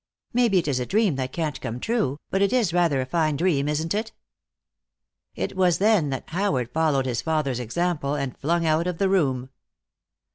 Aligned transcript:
Maybe 0.33 0.57
it 0.57 0.67
is 0.67 0.79
a 0.79 0.85
dream 0.87 1.15
that 1.17 1.31
can't 1.31 1.61
come 1.61 1.79
true, 1.79 2.19
but 2.31 2.41
it 2.41 2.51
is 2.51 2.73
rather 2.73 3.01
a 3.01 3.05
fine 3.05 3.35
dream, 3.35 3.67
isn't 3.69 3.93
it?" 3.93 4.13
It 5.35 5.55
was 5.55 5.77
then 5.77 6.09
that 6.09 6.27
Howard 6.31 6.71
followed 6.73 7.05
his 7.05 7.21
father's 7.21 7.59
example, 7.59 8.15
and 8.15 8.35
flung 8.35 8.65
out 8.65 8.87
of 8.87 8.97
the 8.97 9.09
room. 9.09 9.51